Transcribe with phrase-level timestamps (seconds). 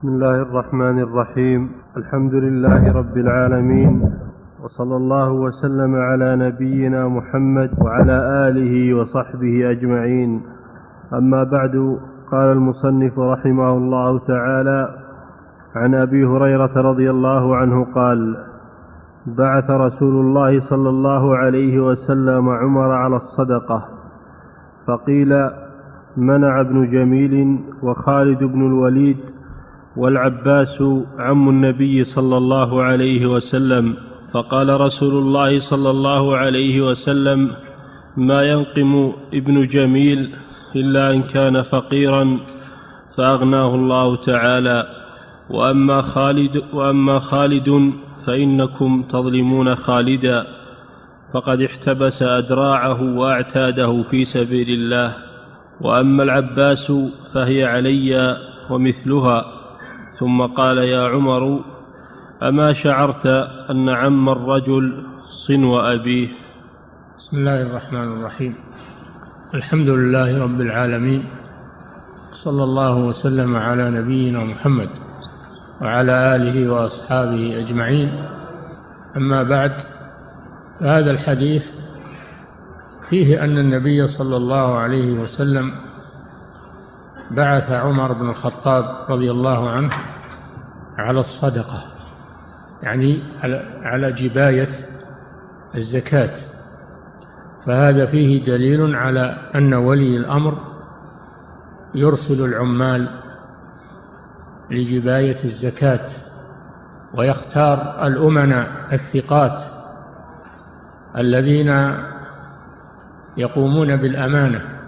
[0.00, 1.70] بسم الله الرحمن الرحيم.
[1.96, 4.12] الحمد لله رب العالمين.
[4.64, 8.16] وصلى الله وسلم على نبينا محمد وعلى
[8.48, 10.40] آله وصحبه أجمعين.
[11.12, 11.98] أما بعد
[12.32, 14.80] قال المصنف رحمه الله تعالى
[15.76, 18.36] عن أبي هريرة رضي الله عنه قال
[19.26, 23.88] بعث رسول الله صلى الله عليه وسلم عمر على الصدقة
[24.86, 25.50] فقيل
[26.16, 29.39] منع ابن جميل وخالد بن الوليد
[29.96, 30.82] والعباس
[31.18, 33.94] عم النبي صلى الله عليه وسلم
[34.32, 37.50] فقال رسول الله صلى الله عليه وسلم
[38.16, 40.34] ما ينقم ابن جميل
[40.76, 42.38] إلا إن كان فقيرا
[43.16, 44.86] فأغناه الله تعالى.
[45.50, 47.92] وأما خالد وأما خالد
[48.26, 50.46] فإنكم تظلمون خالدا.
[51.34, 55.16] فقد احتبس أدراعه وأعتاده في سبيل الله.
[55.80, 56.92] وأما العباس
[57.34, 58.36] فهي علي
[58.70, 59.59] ومثلها.
[60.20, 61.60] ثم قال يا عمر
[62.42, 63.26] أما شعرت
[63.70, 66.28] أن عم الرجل صنو ابيه
[67.18, 68.54] بسم الله الرحمن الرحيم.
[69.54, 71.24] الحمد لله رب العالمين
[72.32, 74.88] صلى الله وسلم على نبينا محمد
[75.80, 78.10] وعلى آله وأصحابه أجمعين.
[79.16, 79.72] أما بعد
[80.80, 81.70] هذا الحديث
[83.10, 85.72] فيه أن النبي صلى الله عليه وسلم
[87.30, 89.90] بعث عمر بن الخطاب رضي الله عنه
[90.98, 91.82] على الصدقة
[92.82, 93.22] يعني
[93.82, 94.72] على جباية
[95.74, 96.34] الزكاة.
[97.66, 100.58] فهذا فيه دليل على أن ولي الأمر
[101.94, 103.08] يرسل العمال
[104.70, 106.06] لجباية الزكاة
[107.14, 109.62] ويختار الأمناء الثقات
[111.18, 111.96] الذين
[113.36, 114.79] يقومون بالأمانة.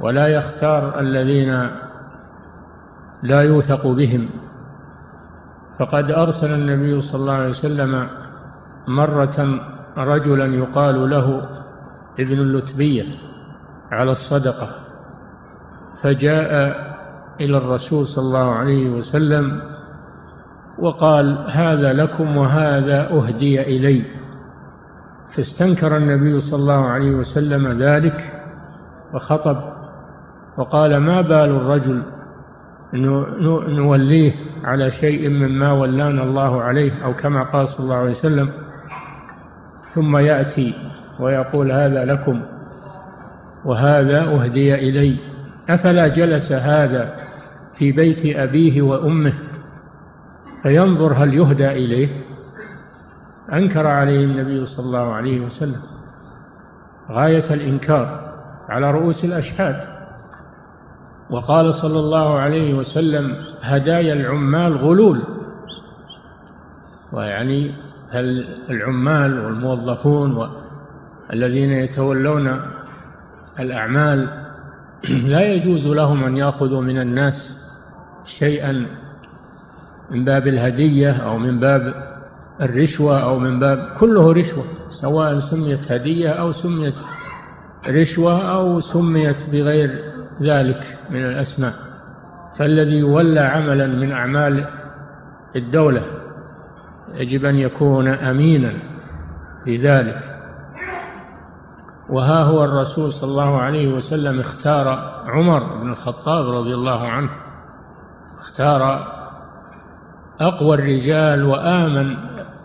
[0.00, 1.70] ولا يختار الذين
[3.22, 4.28] لا يوثق بهم.
[5.78, 8.08] فقد أرسل النبي صلى الله عليه وسلم
[8.88, 9.60] مرة
[9.98, 11.48] رجلا يقال له
[12.20, 13.04] ابن اللتبية
[13.90, 14.70] على الصدقة
[16.02, 16.52] فجاء
[17.40, 19.62] إلى الرسول صلى الله عليه وسلم
[20.78, 24.04] وقال هذا لكم وهذا أهدي إلي.
[25.30, 28.42] فاستنكر النبي صلى الله عليه وسلم ذلك
[29.14, 29.75] وخطب
[30.58, 32.02] وقال ما بال الرجل
[33.68, 34.32] نوليه
[34.64, 38.50] على شيء مما ولانا الله عليه أو كما قال صلى الله عليه وسلم.
[39.90, 40.74] ثم يأتي
[41.20, 42.42] ويقول هذا لكم
[43.64, 45.16] وهذا أهدي إلي.
[45.68, 47.16] أفلا جلس هذا
[47.74, 49.32] في بيت أبيه وأمه؟
[50.62, 52.08] فينظر هل يهدى إليه؟
[53.52, 55.80] أنكر عليه النبي صلى الله عليه وسلم.
[57.10, 58.34] غاية الإنكار
[58.68, 59.95] على رؤوس الأشهاد.
[61.30, 65.22] وقال صلى الله عليه وسلم هدايا العمال غلول.
[67.12, 67.70] ويعني
[68.70, 70.48] العمال والموظفون
[71.32, 72.60] الذين يتولون
[73.60, 74.46] الأعمال
[75.32, 77.66] لا يجوز لهم أن يأخذوا من الناس
[78.24, 78.86] شيئا
[80.10, 81.94] من باب الهدية أو من باب
[82.60, 86.94] الرشوة أو من باب كله رشوة سواء سميت هدية أو سميت
[87.88, 91.72] رشوة أو سميت بغير ذلك من الأسماء.
[92.56, 94.64] فالذي يولى عملا من أعمال
[95.56, 96.02] الدولة
[97.14, 98.72] يجب أن يكون أمينا
[99.66, 100.38] لذلك.
[102.08, 107.30] وها هو الرسول صلى الله عليه وسلم اختار عمر بن الخطاب رضي الله عنه.
[108.38, 109.06] اختار
[110.40, 112.16] أقوى الرجال وآمن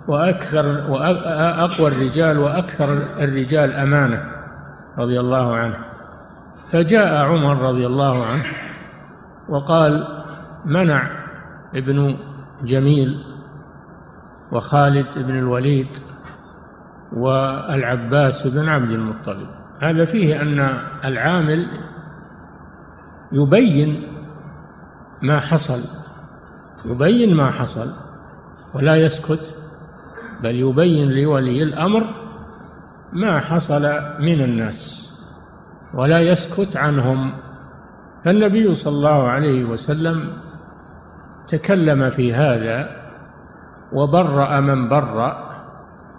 [0.08, 4.32] وأكثر وأقوى الرجال وأكثر الرجال أمانة
[4.98, 5.91] رضي الله عنه.
[6.72, 8.44] فجاء عمر رضي الله عنه
[9.50, 10.08] وقال
[10.66, 11.10] منع
[11.76, 12.18] ابن
[12.64, 13.24] جميل
[14.52, 15.88] وخالد بن الوليد
[17.14, 19.48] والعباس بن عبد المطلب.
[19.80, 20.60] هذا فيه أن
[21.06, 21.68] العامل
[23.32, 24.08] يبين
[25.22, 25.80] ما حصل
[26.86, 27.94] يبين ما حصل
[28.74, 29.56] ولا يسكت
[30.44, 32.04] بل يبين لولي الأمر
[33.14, 33.82] ما حصل
[34.20, 35.11] من الناس.
[35.94, 37.34] ولا يسكت عنهم.
[38.26, 40.38] فالنبي صلى الله عليه وسلم
[41.48, 42.90] تكلم في هذا
[43.94, 45.52] وبرأ من برأ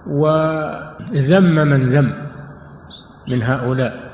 [0.07, 2.13] وذم من ذم
[3.29, 4.13] من هؤلاء.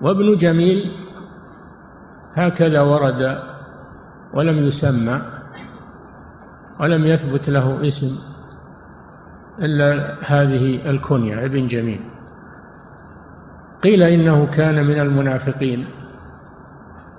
[0.00, 0.90] وابن جميل
[2.34, 3.38] هكذا ورد
[4.34, 5.22] ولم يسمى
[6.80, 8.18] ولم يثبت له اسم
[9.58, 12.11] إلا هذه الكنية ابن جميل.
[13.82, 15.84] قيل إنه كان من المنافقين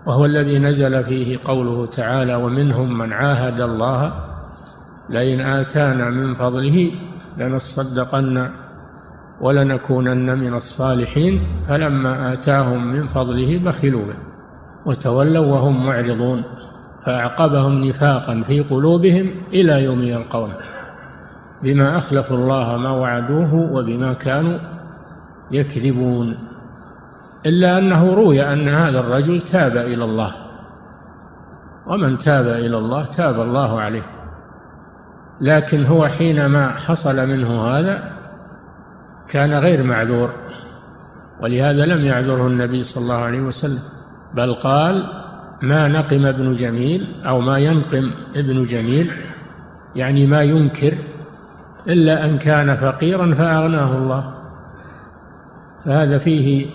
[0.05, 4.13] وهو الذي نزل فيه قوله تعالى ومنهم من عاهد الله
[5.09, 6.91] لئن آتانا من فضله
[7.37, 8.49] لنصدقن
[9.41, 14.15] ولنكونن من الصالحين فلما آتاهم من فضله بخلوا به
[14.85, 16.43] وتولوا وهم معرضون
[17.05, 20.57] فأعقبهم نفاقا في قلوبهم إلى يوم يلقونه
[21.63, 24.59] بما أخلفوا الله ما وعدوه وبما كانوا
[25.51, 26.37] يكذبون.
[27.45, 30.35] إلا أنه روي أن هذا الرجل تاب إلى الله.
[31.87, 34.05] ومن تاب إلى الله تاب الله عليه.
[35.41, 38.11] لكن هو حينما حصل منه هذا
[39.27, 40.29] كان غير معذور.
[41.41, 43.81] ولهذا لم يعذره النبي صلى الله عليه وسلم.
[44.33, 45.03] بل قال
[45.61, 49.11] ما نقم ابن جميل أو ما ينقم ابن جميل.
[49.95, 50.93] يعني ما ينكر
[51.87, 54.33] إلا أن كان فقيرا فأغناه الله.
[55.85, 56.69] فهذا فيه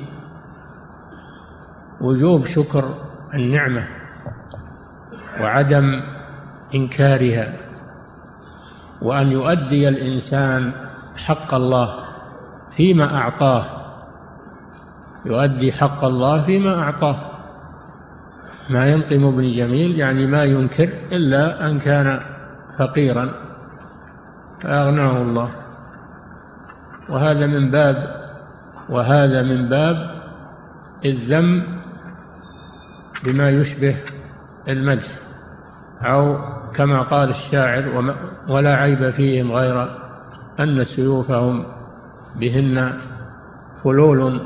[2.01, 2.85] وجوب شكر
[3.35, 3.89] النعمة
[5.41, 6.03] وعدم
[6.75, 7.53] إنكارها
[9.03, 10.73] وأن يؤدي الإنسان
[11.17, 11.95] حق الله
[12.71, 13.65] فيما أعطاه
[15.27, 17.17] يؤدي حق الله فيما أعطاه.
[18.71, 22.21] ما ينقم ابن جميل يعني ما ينكر إلا أن كان
[22.79, 23.31] فقيرا
[24.61, 25.51] فأغناه الله.
[27.09, 28.25] وهذا من باب
[28.89, 30.11] وهذا من باب
[31.05, 31.78] الذم
[33.25, 33.97] بما يشبه
[34.69, 35.09] المدح
[36.03, 36.39] أو
[36.75, 38.15] كما قال الشاعر
[38.49, 39.97] ولا عيب فيهم غير
[40.61, 41.67] أن سيوفهم
[42.37, 42.99] بهن
[43.85, 44.41] فلول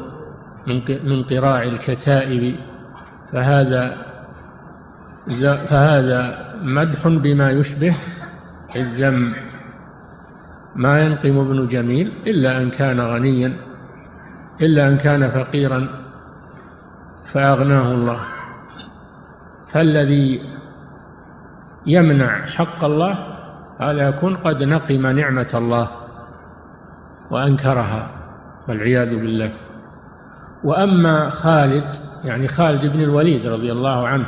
[1.04, 2.54] من قراع الكتائب.
[3.32, 3.96] فهذا
[5.66, 7.94] فهذا مدح بما يشبه
[8.76, 9.32] الذم.
[10.76, 13.56] ما ينقم ابن جميل إلا أن كان غنيا
[14.60, 15.88] إلا أن كان فقيرا
[17.26, 18.20] فأغناه الله.
[19.72, 20.42] فالذي
[21.86, 23.26] يمنع حق الله
[23.78, 25.88] هذا يكون قد نقم نعمة الله
[27.30, 28.10] وأنكرها
[28.68, 29.52] والعياذ بالله.
[30.64, 34.26] وأما خالد يعني خالد بن الوليد رضي الله عنه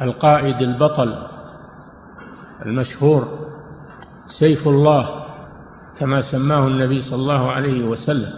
[0.00, 1.14] القائد البطل
[2.66, 3.48] المشهور
[4.26, 5.24] سيف الله
[5.98, 8.32] كما سماه النبي صلى الله عليه وسلم.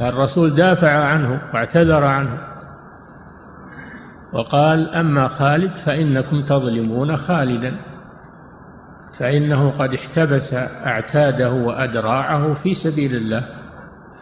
[0.00, 2.47] الرسول دافع عنه واعتذر عنه.
[4.32, 7.76] وقال أما خالد فإنكم تظلمون خالدا
[9.12, 10.54] فإنه قد احتبس
[10.86, 13.58] أعتاده وأدراعه في سبيل الله.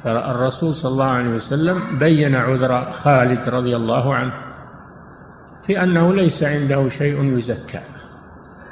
[0.04, 4.32] فالرسول صلى الله عليه وسلم بين عذر خالد رضي الله عنه
[5.66, 7.80] في أنه ليس عنده شيء يزكى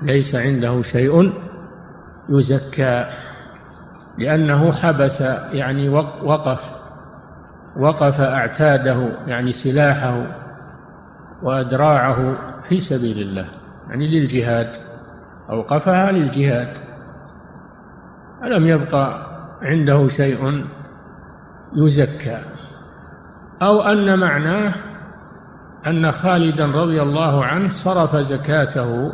[0.02, 1.32] ليس عنده شيء
[2.28, 3.06] يزكى
[4.18, 5.20] لأنه حبس
[5.52, 5.88] يعني
[6.22, 6.70] وقف
[7.76, 10.26] وقف أعتاده يعني سلاحه
[11.44, 13.48] وأدراعه في سبيل الله
[13.88, 14.76] يعني للجهاد
[15.50, 16.78] أوقفها للجهاد.
[18.44, 19.26] ألم يبقى
[19.62, 20.64] عنده شيء
[21.76, 22.38] يزكى؟
[23.62, 24.74] أو أن معناه
[25.86, 29.12] أن خالدا رضي الله عنه صرف زكاته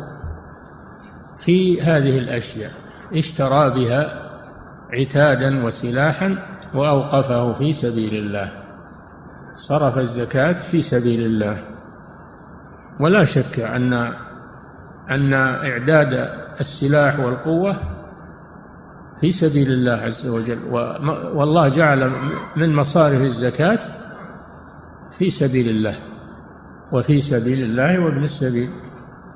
[1.39, 2.71] في هذه الأشياء
[3.13, 4.29] اشترى بها
[4.93, 6.37] عتادا وسلاحا
[6.73, 8.51] وأوقفه في سبيل الله.
[9.55, 11.70] صرف الزكاة في سبيل الله.
[12.99, 13.93] ولا شك أن
[15.11, 17.75] أن إعداد السلاح والقوة
[19.21, 20.59] في سبيل الله عز وجل.
[21.33, 22.11] والله جعل
[22.55, 23.79] من مصارف الزكاة
[25.11, 25.95] في سبيل الله
[26.91, 28.69] وفي سبيل الله وابن السبيل.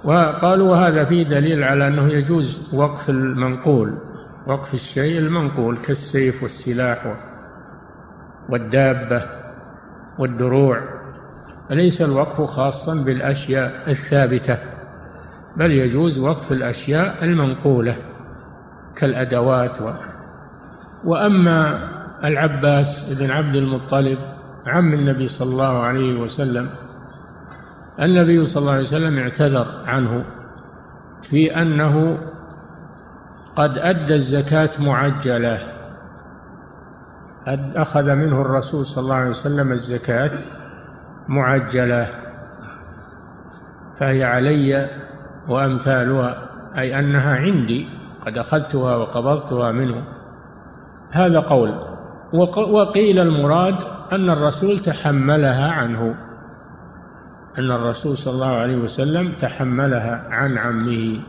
[0.03, 3.97] وقالوا وهذا فيه دليل على أنه يجوز وقف المنقول
[4.47, 7.15] وقف الشيء المنقول كالسيف والسلاح
[8.49, 9.23] والدابة
[10.19, 11.04] والدروع.
[11.69, 14.57] ليس الوقف خاصا بالأشياء الثابتة؟
[15.57, 17.97] بل يجوز وقف الأشياء المنقولة
[18.95, 19.91] كالأدوات و...
[21.03, 21.89] وأما
[22.23, 24.19] العباس بن عبد المطلب
[24.65, 26.69] عم النبي صلى الله عليه وسلم
[28.01, 30.25] النبي صلى الله عليه وسلم اعتذر عنه
[31.21, 32.17] في أنه
[33.55, 35.59] قد أدى الزكاة معجلة.
[37.75, 40.39] أخذ منه الرسول صلى الله عليه وسلم الزكاة
[41.27, 42.07] معجلة
[43.99, 44.89] فهي علي
[45.47, 47.87] وأمثالها أي أنها عندي
[48.25, 50.03] قد أخذتها وقبضتها منه.
[51.11, 51.79] هذا قول.
[52.57, 53.75] وقيل المراد
[54.11, 56.15] أن الرسول تحملها عنه
[57.57, 61.19] أن الرسول صلى الله عليه وسلم تحملها عن عمه.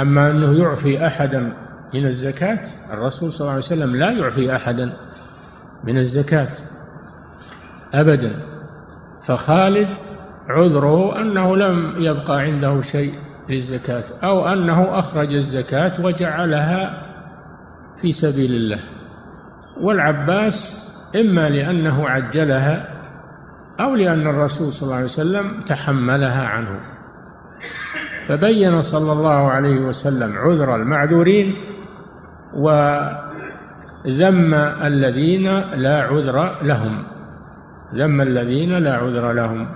[0.00, 1.52] أما أنه يعفي أحدا
[1.94, 4.92] من الزكاة الرسول صلى الله عليه وسلم لا يعفي أحدا
[5.84, 6.52] من الزكاة
[7.94, 8.51] أبدا.
[9.22, 9.98] فخالد
[10.48, 13.12] عذره أنه لم يبقى عنده شيء
[13.48, 17.02] للزكاة أو أنه أخرج الزكاة وجعلها
[18.00, 18.80] في سبيل الله.
[19.80, 20.88] والعباس
[21.20, 22.88] إما لأنه عجلها
[23.80, 26.80] أو لأن الرسول صلى الله عليه وسلم تحملها عنه.
[28.26, 31.54] فبين صلى الله عليه وسلم عذر المعذورين
[32.54, 37.11] وذم الذين لا عذر لهم.
[37.94, 39.68] ذم الذين لا عذر لهم.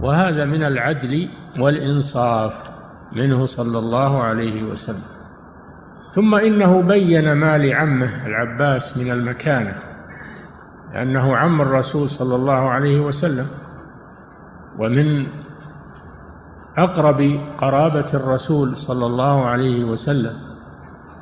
[0.00, 2.54] وهذا من العدل والإنصاف
[3.12, 5.02] منه صلى الله عليه وسلم.
[6.14, 9.74] ثم إنه بين ما لعمه العباس من المكانة
[10.94, 13.46] لأنه عم الرسول صلى الله عليه وسلم.
[14.78, 15.26] ومن
[16.78, 20.36] أقرب قرابة الرسول صلى الله عليه وسلم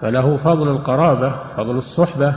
[0.03, 2.35] فله فضل القرابة فضل الصحبة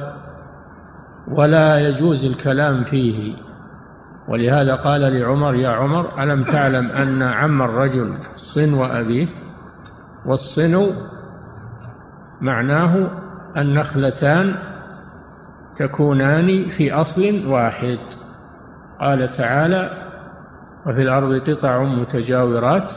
[1.27, 3.35] ولا يجوز الكلام فيه.
[4.27, 9.27] ولهذا قال لعمر يا عمر ألم تعلم أن عم الرجل صنو أبيه
[10.25, 10.87] والصنو
[12.41, 13.11] معناه
[13.57, 14.55] النخلتان
[15.75, 17.99] تكونان في أصل واحد.
[18.99, 19.89] قال تعالى
[20.85, 22.93] وفي الأرض قطع متجاورات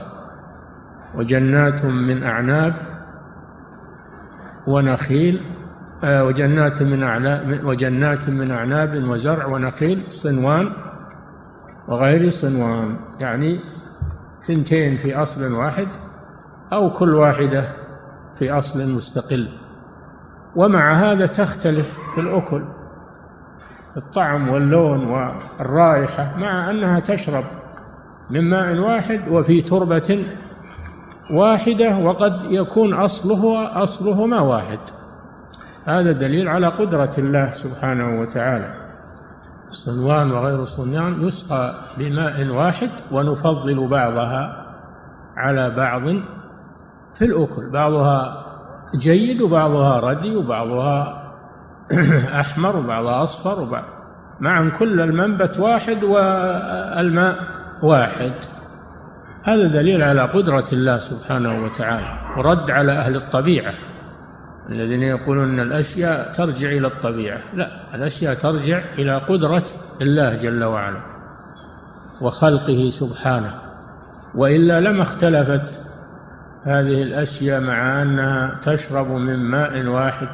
[1.15, 2.75] وجنات من أعناب
[4.67, 5.41] ونخيل
[6.05, 10.69] آه، وجنات من أعناب وجنات من أعناب وزرع ونخيل صنوان
[11.89, 13.61] وغير صنوان يعني
[14.43, 15.89] ثنتين في أصل واحد
[16.73, 17.73] أو كل واحدة
[18.39, 19.49] في أصل مستقل.
[20.57, 22.63] ومع هذا تختلف في الأكل
[23.97, 27.45] الطعم واللون والرائحة مع أنها تشرب
[28.31, 30.27] من ماء واحد وفي تربة
[31.31, 34.79] واحدة وقد يكون أصله أصلهما واحد.
[35.85, 38.86] هذا دليل على قدرة الله سبحانه وتعالى.
[39.71, 44.67] صنوان وغير صنوان يسقى بماء واحد ونفضل بعضها
[45.37, 46.03] على بعض
[47.15, 47.71] في الأكل.
[47.71, 48.47] بعضها
[48.95, 51.23] جيد وبعضها ردي وبعضها
[52.41, 53.85] أحمر وبعضها أصفر وبعض
[54.41, 57.37] معا كل المنبت واحد والماء
[57.83, 58.33] واحد.
[59.45, 63.73] هذا دليل على قدرة الله سبحانه وتعالى ورد على أهل الطبيعة.
[64.71, 67.39] الذين يقولون أن الأشياء ترجع إلى الطبيعة.
[67.55, 69.65] لا الأشياء ترجع إلى قدرة
[70.03, 71.01] الله جل وعلا
[72.21, 73.55] وخلقه سبحانه.
[74.35, 75.83] وإلا لما اختلفت
[76.63, 80.29] هذه الأشياء مع أنها تشرب من ماء واحد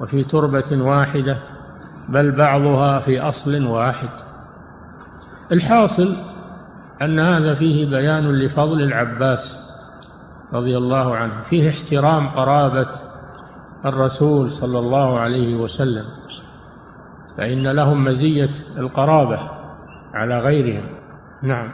[0.00, 1.36] وفي تربة واحدة
[2.08, 4.08] بل بعضها في أصل واحد.
[5.52, 6.16] الحاصل
[7.02, 9.70] أن هذا فيه بيان لفضل العباس
[10.52, 12.88] رضي الله عنه فيه احترام قرابة
[13.86, 16.04] الرسول صلى الله عليه وسلم
[17.36, 19.50] فإن لهم مزية القرابة
[20.14, 20.84] على غيرهم.
[21.42, 21.72] نعم.